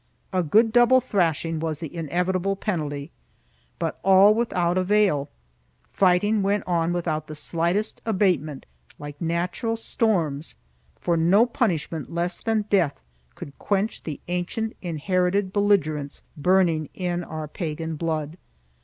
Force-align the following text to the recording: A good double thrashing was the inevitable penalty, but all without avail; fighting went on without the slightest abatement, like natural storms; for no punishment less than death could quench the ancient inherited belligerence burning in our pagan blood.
A 0.33 0.41
good 0.41 0.73
double 0.73 0.99
thrashing 0.99 1.59
was 1.59 1.77
the 1.77 1.95
inevitable 1.95 2.55
penalty, 2.55 3.11
but 3.77 3.99
all 4.03 4.33
without 4.33 4.75
avail; 4.75 5.29
fighting 5.93 6.41
went 6.41 6.63
on 6.65 6.91
without 6.91 7.27
the 7.27 7.35
slightest 7.35 8.01
abatement, 8.03 8.65
like 8.97 9.21
natural 9.21 9.75
storms; 9.75 10.55
for 10.95 11.15
no 11.15 11.45
punishment 11.45 12.11
less 12.11 12.41
than 12.41 12.63
death 12.67 12.99
could 13.35 13.55
quench 13.59 14.01
the 14.01 14.19
ancient 14.27 14.75
inherited 14.81 15.53
belligerence 15.53 16.23
burning 16.35 16.89
in 16.95 17.23
our 17.23 17.47
pagan 17.47 17.95
blood. 17.95 18.39